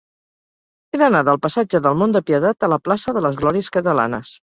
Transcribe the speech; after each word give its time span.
He 0.95 0.99
d'anar 1.01 1.21
del 1.27 1.39
passatge 1.45 1.83
del 1.89 2.01
Mont 2.01 2.17
de 2.17 2.25
Pietat 2.33 2.69
a 2.69 2.73
la 2.77 2.83
plaça 2.89 3.19
de 3.19 3.27
les 3.27 3.43
Glòries 3.45 3.75
Catalanes. 3.81 4.39